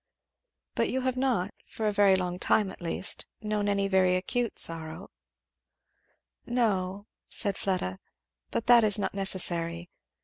"But 0.73 0.89
you 0.89 1.01
have 1.01 1.15
not, 1.15 1.53
for 1.63 1.87
a 1.87 2.15
long 2.15 2.39
time 2.39 2.71
at 2.71 2.81
least, 2.81 3.27
known 3.43 3.69
any 3.69 3.87
very 3.87 4.15
acute 4.15 4.57
sorrow?" 4.57 5.11
"No" 6.43 7.05
said 7.29 7.55
Fleda, 7.55 7.99
"but 8.49 8.65
that 8.65 8.83
is 8.83 8.97
not 8.97 9.13
necessary. 9.13 9.91